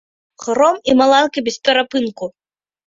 [0.45, 2.33] Гром і маланка бесперапынку.